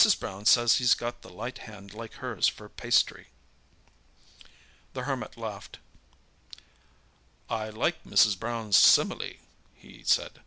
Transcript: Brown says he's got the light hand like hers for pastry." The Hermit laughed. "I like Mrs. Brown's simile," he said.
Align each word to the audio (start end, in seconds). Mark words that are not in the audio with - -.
Brown 0.19 0.47
says 0.47 0.77
he's 0.77 0.95
got 0.95 1.21
the 1.21 1.29
light 1.29 1.59
hand 1.69 1.93
like 1.93 2.13
hers 2.15 2.47
for 2.47 2.67
pastry." 2.67 3.27
The 4.93 5.03
Hermit 5.03 5.37
laughed. 5.37 5.77
"I 7.51 7.69
like 7.69 8.03
Mrs. 8.03 8.35
Brown's 8.39 8.77
simile," 8.77 9.33
he 9.75 10.01
said. 10.03 10.39